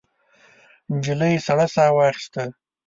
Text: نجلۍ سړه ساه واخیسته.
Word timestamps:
نجلۍ 0.93 1.33
سړه 1.47 1.67
ساه 1.73 1.91
واخیسته. 1.95 2.43